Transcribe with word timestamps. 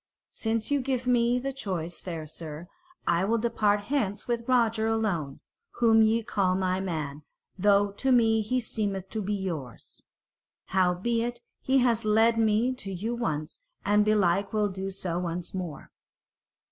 "Since 0.31 0.71
ye 0.71 0.79
give 0.81 1.05
me 1.05 1.37
the 1.37 1.53
choice, 1.53 2.01
fair 2.01 2.25
sir, 2.25 2.67
I 3.05 3.23
will 3.23 3.37
depart 3.37 3.81
hence 3.81 4.27
with 4.27 4.47
Roger 4.49 4.87
alone, 4.87 5.41
whom 5.73 6.01
ye 6.01 6.23
call 6.23 6.55
my 6.55 6.79
man, 6.79 7.21
though 7.55 7.91
to 7.91 8.11
me 8.11 8.41
he 8.41 8.59
seemeth 8.59 9.11
to 9.11 9.21
be 9.21 9.35
yours. 9.35 10.01
Howbeit, 10.69 11.39
he 11.61 11.77
has 11.85 12.03
led 12.03 12.39
me 12.39 12.73
to 12.77 12.91
you 12.91 13.13
once, 13.13 13.59
and 13.85 14.03
belike 14.03 14.53
will 14.53 14.69
do 14.69 14.89
so 14.89 15.19
once 15.19 15.53
more." 15.53 15.91